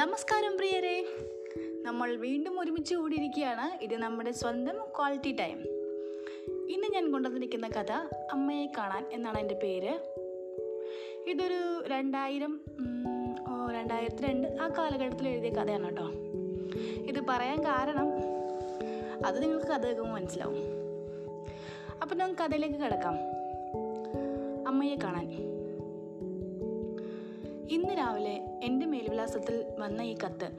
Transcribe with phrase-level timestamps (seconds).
[0.00, 1.04] നമസ്കാരം പ്രിയരെ.
[1.82, 3.84] നമ്മൾ വീണ്ടും ഒരുമിച്ച് കൂടിയിരിക്കുകയാണ്.
[3.84, 5.58] ഇത് നമ്മുടെ സ്വന്തം ക്വാളിറ്റി ടൈം
[6.68, 7.92] ഇന്ന് ഞാൻ കൊണ്ടുവന്നിരിക്കുന്ന കഥ
[8.32, 9.98] അമ്മയെ കാണാൻ എന്നാണ് എന്റെ പേര്.
[11.30, 12.60] ഇതൊരു രണ്ടായിരം
[13.72, 16.10] രണ്ടായിരത്തി രണ്ട് ആ കാലഘട്ടത്തിൽ എഴുതിയ കഥയാണ് കേട്ടോ.
[17.02, 18.08] ഇത് പറയാൻ കാരണം
[19.26, 20.58] അത് നിങ്ങൾക്ക് കഥ കേൾക്കുമ്പോൾ മനസ്സിലാവും.
[22.02, 23.16] അപ്പം നമുക്ക് കഥയിലേക്ക് കിടക്കാം.
[24.68, 25.59] അമ്മയെ കാണാൻ.
[27.70, 30.50] ഇന്ന് രാവിലെ എന്റെ മേൽവിലാസത്തിൽ വന്ന ഈ കത്ത്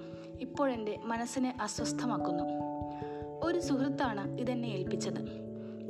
[0.41, 2.43] ഇപ്പോഴെന്റെ മനസ്സിനെ അസ്വസ്ഥമാക്കുന്നു.
[3.43, 5.21] ഒരു സുഹൃത്താണ് ഇതെന്നെ ഏൽപ്പിച്ചത്.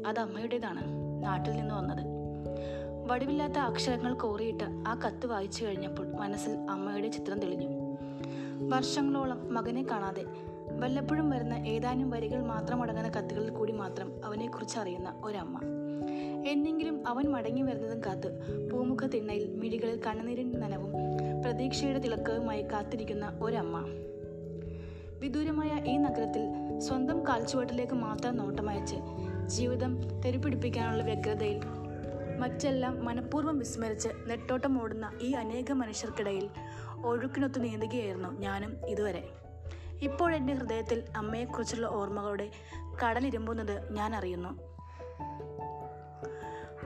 [0.08, 0.82] അത് അമ്മയുടേതാണ്.
[1.24, 2.06] നാട്ടിൽ നിന്ന് വന്നത്.
[3.12, 7.98] വടിവില്ലാത്ത അക്ഷരങ്ങൾ കോറിയിട്ട് ആ കത്ത് വായിച്ചു കഴിഞ്ഞപ്പോൾ മനസ്സിൽ അമ്മയുടെ ചിത്രം തെളിഞ്ഞു.
[8.76, 10.26] വർഷങ്ങളോളം മകനെ കാണാതെ
[10.80, 15.60] വല്ലപ്പോഴും വരുന്ന ഏതാനും വരികൾ മാത്രം അടങ്ങുന്ന കത്തുകളിൽ കൂടി മാത്രം അവനെക്കുറിച്ച് അറിയുന്ന ഒരമ്മ.
[16.48, 18.40] എന്നെങ്കിലും അവൻ മടങ്ങി വരുന്നതും കാത്ത്
[18.72, 20.92] പൂമുഖ തിണ്ണയിൽ മിഴികളിൽ കണ്ണുനീരിന്റെ നനവും
[21.44, 23.86] പ്രതീക്ഷയുടെ തിളക്കവുമായി കാത്തിരിക്കുന്ന ഒരമ്മ.
[25.20, 28.96] വിദൂരമായ ഈ നഗരത്തിൽ സ്വന്തം കാൽച്ചുവട്ടിലേക്ക് മാത്രം നോട്ടമയച്ച്
[29.46, 31.62] ജീവിതം തെരുപ്പിടിപ്പിക്കാനുള്ള വ്യഗ്രതയിൽ
[32.40, 36.50] മറ്റെല്ലാം മനഃപൂർവം വിസ്മരിച്ച് നെട്ടോട്ടം ഓടുന്ന ഈ അനേക മനുഷ്യർക്കിടയിൽ
[37.06, 39.30] ഒഴുക്കിനൊത്ത് നീന്തുകയായിരുന്നു ഞാനും ഇതുവരെ.
[40.02, 42.50] ഇപ്പോഴെന്റെ ഹൃദയത്തിൽ അമ്മയെക്കുറിച്ചുള്ള ഓർമ്മകളുടെ
[43.06, 44.50] കടലിരുമ്പുന്നത് ഞാൻ അറിയുന്നു.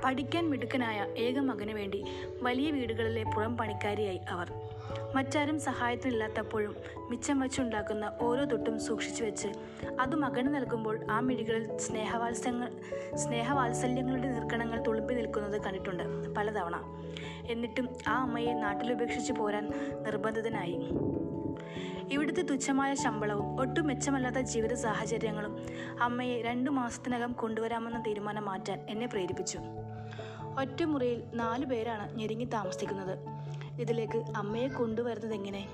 [0.05, 2.05] പഠിക്കാൻ മിടുക്കനായ ഏക മകന് വേണ്ടി
[2.41, 4.51] വലിയ വീടുകളിലെ പുറം പണിക്കാരിയായി അവർ.
[5.15, 6.75] മറ്റാരും സഹായത്തിനില്ലാത്തപ്പോഴും
[7.09, 9.47] മിച്ചം വെച്ചുണ്ടാക്കുന്ന ഓരോ തൊട്ടും സൂക്ഷിച്ചു വെച്ച്
[9.99, 12.71] അത് മകന് നൽകുമ്പോൾ ആ മിഴികളിൽ സ്നേഹവാത്സല്യങ്ങൾ
[13.15, 16.75] സ്നേഹവാത്സല്യങ്ങളുടെ നിർക്കണങ്ങൾ തുളുമ്പി നിൽക്കുന്നത് കണ്ടിട്ടുണ്ട് പലതവണ.
[17.47, 19.69] എന്നിട്ടും ആ അമ്മയെ നാട്ടിലുപേക്ഷിച്ച് പോരാൻ
[20.03, 20.89] നിർബന്ധിതനായി.
[22.11, 25.57] ഇവിടുത്തെ തുച്ഛമായ ശമ്പളവും ഒട്ടും മെച്ചമല്ലാത്ത ജീവിത സാഹചര്യങ്ങളും
[26.01, 29.59] അമ്മയെ രണ്ടു മാസത്തിനകം കൊണ്ടുവരാമെന്ന തീരുമാനം മാറ്റാൻ എന്നെ പ്രേരിപ്പിച്ചു.
[30.59, 33.19] ഒറ്റമുറിയിൽ നാലു പേരാണ് ഞെരുങ്ങി താമസിക്കുന്നത്.
[33.81, 35.67] ഇതിലേക്ക് അമ്മയെ കൊണ്ടുവരുന്നത് എങ്ങനെ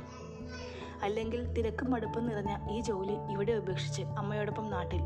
[1.03, 4.99] അല്ലെങ്കിൽ തിരക്കും മടുപ്പും നിറഞ്ഞ ഈ ജോലി ഇവിടെ ഉപേക്ഷിച്ച് അമ്മയോടൊപ്പം നാട്ടിൽ.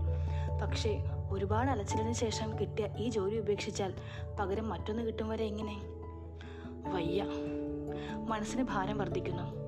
[0.61, 3.93] പക്ഷേ ഒരുപാട് അലച്ചിലിന് ശേഷം കിട്ടിയ ഈ ജോലി ഉപേക്ഷിച്ചാൽ
[4.39, 5.81] പകരം മറ്റൊന്ന് കിട്ടും വരെ എങ്ങനെ?
[6.93, 7.25] വയ്യ.
[8.29, 9.64] മനസ്സിന് ഭാരം വർദ്ധിക്കുന്നു.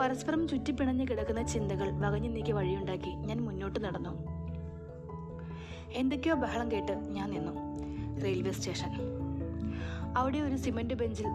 [0.00, 4.10] പരസ്പരം ചുറ്റിപ്പിണഞ്ഞു കിടക്കുന്ന ചിന്തകൾ വകഞ്ഞു നീക്കി വഴിയുണ്ടാക്കി ഞാൻ മുന്നോട്ട് നടന്നു.
[5.92, 7.52] എന്തൊക്കെയോ ബഹളം കേട്ട് ഞാൻ നിന്നു.
[8.24, 8.90] Railway station.
[10.16, 11.26] അവിടെ ഒരു സിമന്റ് ബെഞ്ചിൽ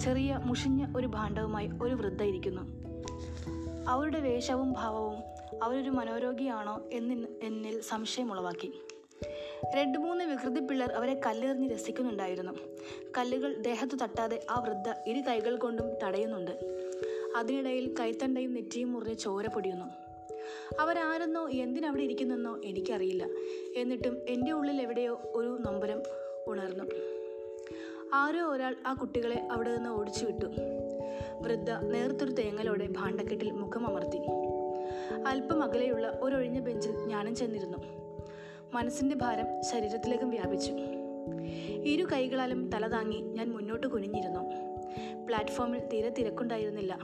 [0.00, 2.62] ചെറിയ മുഷിഞ്ഞ ഒരു ഭാണ്ഡവുമായി ഒരു വൃദ്ധ ഇരിക്കുന്നു.
[3.88, 5.16] അവരുടെ വേഷവും ഭാവവും
[5.62, 8.72] അവരൊരു മനോരോഗിയാണോ എന്നിൽ എന്നിൽ സംശയമുളവാക്കി
[9.74, 12.52] രണ്ട് മൂന്ന് വികൃതി പിള്ളേർ അവരെ കല്ലെറിഞ്ഞ് രസിക്കുന്നുണ്ടായിരുന്നു.
[13.18, 16.85] കല്ലുകൾ ദേഹത്ത് തട്ടാതെ ആ വൃദ്ധ ഇരു കൈകൾ കൊണ്ടും തടയുന്നുണ്ട്.
[17.36, 19.84] അതിനിടയിൽ കൈത്തണ്ടയും നെറ്റിയും മുറിഞ്ഞ് ചോര പൊടിയുന്നു.
[20.80, 23.28] അവരാരെന്നോ എന്തിനവിടെ ഇരിക്കുന്നെന്നോ എനിക്കറിയില്ല.
[23.76, 26.02] എന്നിട്ടും എന്റെ ഉള്ളിൽ എവിടെയോ ഒരു നൊമ്പരം
[26.46, 26.84] ഉണർന്നു.
[28.14, 30.46] ആരോ ഒരാൾ ആ കുട്ടികളെ അവിടെ നിന്ന് ഓടിച്ചു വിട്ടു.
[31.40, 34.18] വൃദ്ധ നേർത്തൊരു തേങ്ങലോടെ ഭാണ്ഡക്കെട്ടിൽ മുഖം അമർത്തി.
[35.26, 37.78] അല്പം അകലെയുള്ള ഒരൊഴിഞ്ഞ ബെഞ്ചിൽ ഞാനും ചെന്നിരുന്നു.
[38.72, 40.72] മനസ്സിന്റെ ഭാരം ശരീരത്തിലേക്കും വ്യാപിച്ചു.
[41.84, 44.40] ഇരു കൈകളാലും തല താങ്ങി ഞാൻ മുന്നോട്ട് കുനിഞ്ഞിരുന്നു.
[45.26, 46.98] പ്ലാറ്റ്ഫോമിൽ തീരെ തിരക്കുണ്ടായിരുന്നില്ല.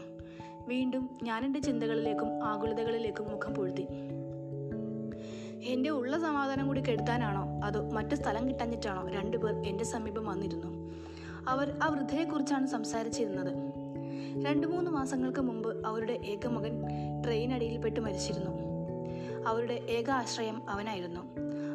[0.68, 3.86] വീണ്ടും ഞാൻ എന്റെ ചിന്തകളിലേക്കും ആകുലതകളിലേക്കും മുഖം പൊഴുത്തി.
[5.64, 7.60] എന്റെ ഉള്ള സമാധാനം കൂടി കെടുത്താനാണോ?
[7.64, 10.92] അതോ മറ്റു സ്ഥലം കിട്ടാഞ്ഞിട്ടാണോ രണ്ടുപേർ എന്റെ സമീപം വന്നിരുന്നു?
[11.48, 13.72] അവർ ആ വൃദ്ധയെക്കുറിച്ചാണ് സംസാരിച്ചിരുന്നത്.
[14.46, 16.82] രണ്ടു മൂന്ന് മാസങ്ങൾക്ക് മുമ്പ് അവരുടെ ഏക മകൻ
[17.24, 18.50] ട്രെയിനടിയിൽപ്പെട്ട് മരിച്ചിരുന്നു.
[19.46, 21.20] അവരുടെ ഏക ആശ്രയം അവനായിരുന്നു.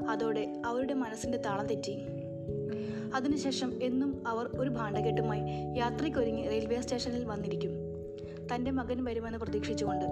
[0.09, 2.07] അതോടെ അവരുടെ മനസ്സിന്റെ താളം തെറ്റി.
[3.15, 5.41] അതിനുശേഷം എന്നും അവർ ഒരു ഭാണ്ഡകെട്ടുമായി
[5.77, 7.86] യാത്രയ്ക്കൊരുങ്ങി റെയിൽവേ സ്റ്റേഷനിൽ വന്നിരിക്കും.
[8.55, 10.05] തന്റെ മകൻ വരുമെന്ന് പ്രതീക്ഷിച്ചുകൊണ്ട്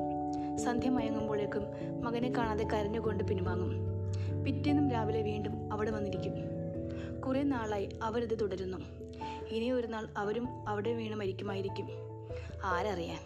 [0.58, 1.64] സന്ധ്യ മയങ്ങുമ്പോഴേക്കും
[2.04, 3.86] മകനെ കാണാതെ കരഞ്ഞുകൊണ്ട് പിൻവാങ്ങും.
[4.44, 6.34] പിറ്റേന്നും രാവിലെ വീണ്ടും അവിടെ വന്നിരിക്കും.
[7.22, 8.78] കുറേ നാളായി അവരിത് തുടരുന്നു.
[9.50, 11.88] ഇനി ഒരു നാൾ അവരും അവിടെ വീണ് മരിക്കുമായിരിക്കും.
[12.64, 13.20] ആരറിയാൻ?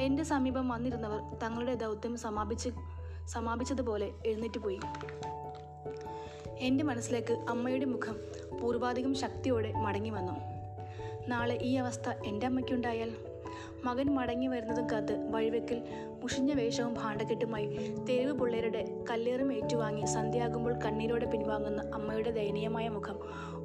[0.00, 2.68] എന്റെ സമീപം വന്നിരുന്നവർ തങ്ങളുടെ ദൗത്യം സമാപിച്ച്
[3.28, 4.80] സമാപിച്ചതുപോലെ എഴുന്നേറ്റ് പോയി.
[6.58, 8.16] എന്റെ മനസ്സിലേക്ക് അമ്മയുടെ മുഖം
[8.60, 10.49] പൂർവാധികം ശക്തിയോടെ മടങ്ങി വന്നു.
[11.30, 13.12] നാളെ ഈ അവസ്ഥ എന്റെ അമ്മയ്ക്കുണ്ടായാൽ
[13.84, 15.82] മകൻ മടങ്ങി വരുന്നതും കാത്ത് വഴിവെക്കിൽ
[16.22, 17.66] മുഷിഞ്ഞ വേഷവും ഭാണ്ഡക്കെട്ടുമായി
[18.08, 23.18] തെരുവ് പിള്ളേരുടെ കല്ലേറും ഏറ്റുവാങ്ങി സന്ധ്യയാകുമ്പോൾ കണ്ണീരോടെ പിൻവാങ്ങുന്ന അമ്മയുടെ ദയനീയമായ മുഖം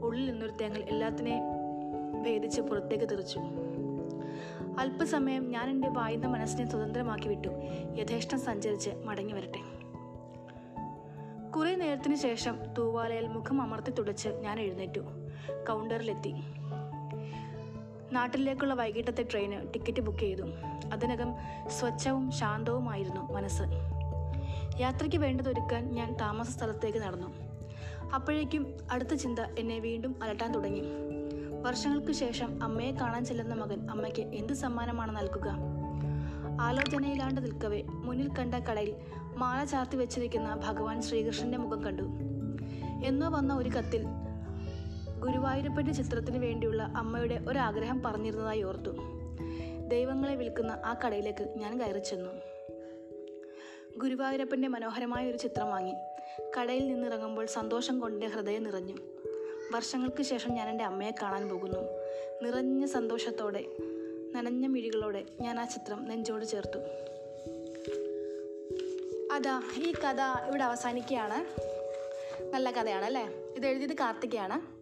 [0.03, 1.43] ഉള്ളിൽ നിന്നൊരു തേങ്ങൽ എല്ലാത്തിനെയും
[2.23, 3.39] ഭേദിച്ച് പുറത്തേക്ക് തെറിച്ചു.
[4.79, 7.47] അല്പസമയം ഞാൻ എന്റെ വായുന്ന മനസ്സിനെ സ്വതന്ത്രമാക്കി വിട്ടു.
[8.01, 9.61] യഥേഷ്ടം സഞ്ചരിച്ച് മടങ്ങി വരട്ടെ.
[11.51, 14.99] കുറെ നേരത്തിന് ശേഷം തൂവാലയിൽ മുഖം അമർത്തി തുടച്ച് ഞാൻ എഴുന്നേറ്റു.
[15.69, 16.33] കൗണ്ടറിലെത്തി.
[18.11, 20.41] നാട്ടിലേക്കുള്ള വൈകിട്ടത്തെ ട്രെയിന് ടിക്കറ്റ് ബുക്ക് ചെയ്തു.
[20.93, 21.33] അതിനകം
[21.67, 23.63] സ്വച്ഛവും ശാന്തവുമായിരുന്നു മനസ്സ്.
[24.79, 27.27] യാത്രയ്ക്ക് വേണ്ടതൊരുക്കാൻ ഞാൻ താമസ സ്ഥലത്തേക്ക് നടന്നു.
[28.15, 30.81] അപ്പോഴേക്കും അടുത്ത ചിന്ത എന്നെ വീണ്ടും അലട്ടാൻ തുടങ്ങി.
[31.61, 35.51] വർഷങ്ങൾക്ക് ശേഷം അമ്മയെ കാണാൻ ചെല്ലുന്ന മകൻ അമ്മയ്ക്ക് എന്ത് സമ്മാനമാണ് നൽകുക?
[36.61, 38.95] ആലോചനയിലാണ്ട് നിൽക്കവേ മുന്നിൽ കണ്ട കടയിൽ
[39.35, 42.03] മാല ചാർത്തി വെച്ചിരിക്കുന്ന ഭഗവാൻ ശ്രീകൃഷ്ണന്റെ മുഖം കണ്ടു.
[43.05, 44.05] എന്നോ വന്ന ഒരു കത്തിൽ
[45.25, 48.89] ഗുരുവായൂരപ്പന്റെ ചിത്രത്തിന് വേണ്ടിയുള്ള അമ്മയുടെ ഒരാഗ്രഹം പറഞ്ഞിരുന്നതായി ഓർത്തു.
[49.87, 52.29] ദൈവങ്ങളെ വിൽക്കുന്ന ആ കടയിലേക്ക് ഞാൻ കയറി ചെന്നു.
[53.97, 55.93] ഗുരുവായൂരപ്പന്റെ മനോഹരമായ ഒരു ചിത്രം വാങ്ങി.
[56.59, 58.95] കടയിൽ നിന്നിറങ്ങുമ്പോൾ സന്തോഷം കൊണ്ട് ഹൃദയം നിറഞ്ഞു.
[59.73, 61.79] വർഷങ്ങൾക്ക് ശേഷം ഞാൻ എന്റെ അമ്മയെ കാണാൻ പോകുന്നു.
[62.41, 63.65] നിറഞ്ഞ സന്തോഷത്തോടെ
[64.35, 66.79] നനഞ്ഞ മിഴികളോടെ ഞാൻ ആ ചിത്രം നെഞ്ചോട് ചേർത്തു.
[69.33, 71.45] അതാ ഈ കഥ ഇവിടെ അവസാനിക്കുകയാണ്.
[72.53, 74.74] നല്ല കഥയാണ് അല്ലേ ഇത് എഴുതിയത് കാർത്തികയാണ്.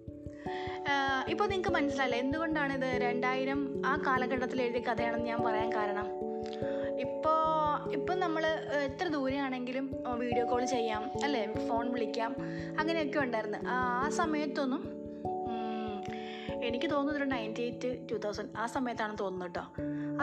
[1.33, 2.15] ഇപ്പോൾ നിങ്ങൾക്ക് മനസ്സിലായില്ല?
[2.15, 6.07] എന്തുകൊണ്ടാണ് ഇത് രണ്ടായിരം ആ കാലഘട്ടത്തിൽ എഴുതിയ കഥയാണെന്ന് ഞാൻ പറയാൻ കാരണം?
[7.05, 8.45] ഇപ്പോൾ ഇപ്പം നമ്മൾ
[8.87, 11.67] എത്ര ദൂരെയാണെങ്കിലും വീഡിയോ കോൾ ചെയ്യാം അല്ലേ?
[11.69, 12.35] ഫോൺ വിളിക്കാം
[12.79, 13.57] അങ്ങനെയൊക്കെ ഉണ്ടായിരുന്നു.
[13.69, 14.83] ആ സമയത്തൊന്നും
[16.63, 19.63] എനിക്ക് തോന്നുന്നത് നയന്റി എയ്റ്റ് ടു തൗസൻഡ് ആ സമയത്താണ് തോന്നുന്നത് കേട്ടോ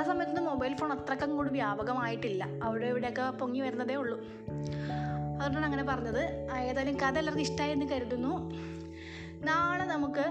[0.01, 2.47] ആ സമയത്തൊന്നും മൊബൈൽ ഫോൺ അത്രക്കും കൂടി വ്യാപകമായിട്ടില്ല.
[2.63, 4.19] അവിടെ ഇവിടെയൊക്കെ പൊങ്ങി വരുന്നതേ ഉള്ളൂ.
[4.19, 6.23] അതുകൊണ്ടാണ് അങ്ങനെ പറഞ്ഞത്.
[6.61, 8.35] ഏതായാലും കഥ എല്ലാവർക്കും ഇഷ്ടമായി എന്ന് കരുതുന്നു.
[9.45, 10.25] നാളെ നമുക്ക്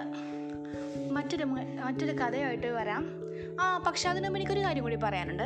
[1.30, 1.48] മറ്റൊരു
[1.86, 3.04] മറ്റൊരു കഥയായിട്ട് വരാം.
[3.62, 5.44] ആ പക്ഷെ അതിനു മുമ്പ് എനിക്കൊരു കാര്യം കൂടി പറയാനുണ്ട്.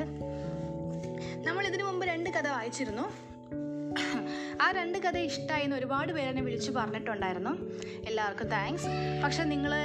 [1.48, 3.02] നമ്മൾ ഇതിനു മുമ്പ് രണ്ട് കഥ വായിച്ചിരുന്നു.
[4.62, 7.50] ആ രണ്ട് കഥ ഇഷ്ടമായി എന്ന് ഒരുപാട് പേര് എന്നെ വിളിച്ചു പറഞ്ഞിട്ടുണ്ടായിരുന്നു.
[8.08, 8.88] എല്ലാവർക്കും താങ്ക്സ്
[9.24, 9.76] പക്ഷെ നിങ്ങൾ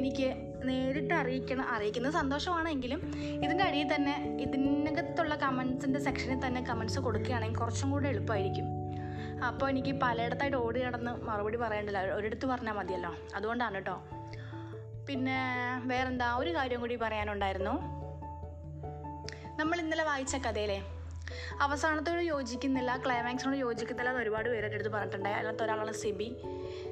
[0.00, 0.28] എനിക്ക്
[0.64, 3.00] നേരിട്ട് അറിയിക്കണം അറിയിക്കുന്നത് സന്തോഷമാണെങ്കിലും
[3.44, 8.68] ഇതിന്റെ അടിയിൽ തന്നെ ഇതിനകത്തുള്ള കമൻസിന്റെ സെക്ഷനിൽ തന്നെ കമൻസ് കൊടുക്കുകയാണെങ്കിൽ കുറച്ചും കൂടെ എളുപ്പമായിരിക്കും.
[9.48, 13.14] അപ്പോൾ എനിക്ക് പലയിടത്തായിട്ട് ഓടി നടന്ന് മറുപടി പറയേണ്ടല്ലോ ഒരിടത്ത് പറഞ്ഞാൽ മതിയല്ലോ.
[13.34, 13.98] അതുകൊണ്ടാണ് കേട്ടോ.
[15.08, 15.38] പിന്നെ
[15.84, 17.70] വേറെന്താ ഒരു കാര്യം കൂടി പറയാനുണ്ടായിരുന്നു.
[19.58, 20.82] നമ്മൾ ഇന്നലെ വായിച്ച കഥയിലെ
[21.60, 25.28] അവസാനത്തോട് യോജിക്കുന്നില്ല ക്ലൈമാക്സിനോട് യോജിക്കുന്നില്ല എന്ന് ഒരുപാട് പേരുടെ അടുത്ത് പറഞ്ഞിട്ടുണ്ട്.
[25.28, 26.36] അതിനകത്ത് ഒരാളാണ് സിബി.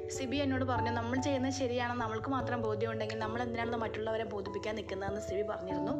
[0.09, 5.21] സിബി എന്നോട് പറഞ്ഞു നമ്മൾ ചെയ്യുന്നത് ശരിയാണെന്ന് നമ്മൾക്ക് മാത്രം ബോധ്യം ഉണ്ടെങ്കിൽ നമ്മൾ എന്തിനാണെന്ന് മറ്റുള്ളവരെ ബോധിപ്പിക്കാൻ നിൽക്കുന്നതെന്ന്
[5.21, 5.91] സിബി പറഞ്ഞിരുന്നു.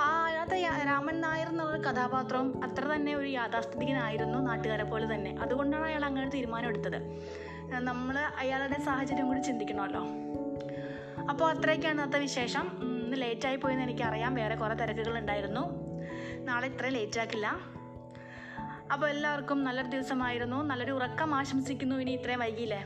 [0.00, 5.36] ആ അതിനകത്ത് രാമൻ നായർ എന്നുള്ള കഥാപാത്രം അത്ര തന്നെ ഒരു യാഥാസ്ഥിതികനായിരുന്നു നാട്ടുകാരെ പോലെ തന്നെ.
[5.40, 6.98] അതുകൊണ്ടാണ് അയാൾ അങ്ങനെ തീരുമാനം എടുത്തത്.
[7.72, 10.06] നമ്മൾ അയാളുടെ സാഹചര്യം കൂടി ചിന്തിക്കണമല്ലോ.
[11.30, 12.68] അപ്പോൾ അത്രയൊക്കെയാണ് ഇന്നത്തെ വിശേഷം.
[12.82, 14.34] ഇന്ന് ലേറ്റായി പോയെന്ന് എനിക്കറിയാം.
[14.34, 15.60] വേറെ കുറേ തിരക്കുകൾ ഉണ്ടായിരുന്നു.
[16.38, 17.56] നാളെ ഇത്രയും ലേറ്റ് ആക്കില്ല.
[18.92, 20.62] അപ്പോൾ എല്ലാവർക്കും നല്ലൊരു ദിവസമായിരുന്നു.
[20.62, 22.84] നല്ലൊരു ഉറക്കം ആശംസിക്കുന്നു ഇനി ഇത്രയും വൈകിയില്ലേ?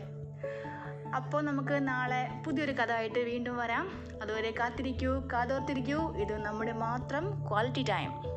[1.16, 4.04] അപ്പോൾ നമുക്ക് നാളെ പുതിയൊരു കഥ ആയിട്ട് വീണ്ടും വരാം.
[4.22, 6.16] അതുവരെ കാത്തിരിക്കൂ കാതോർത്തിരിക്കൂ.
[6.16, 8.35] ഇത് നമ്മുടെ മാത്രം ക്വാളിറ്റി ടൈം